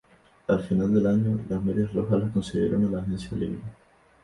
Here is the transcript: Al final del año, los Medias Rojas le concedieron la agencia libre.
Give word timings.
Al 0.47 0.59
final 0.63 0.95
del 0.95 1.05
año, 1.05 1.39
los 1.47 1.63
Medias 1.63 1.93
Rojas 1.93 2.23
le 2.23 2.31
concedieron 2.31 2.91
la 2.91 3.01
agencia 3.03 3.37
libre. 3.37 3.61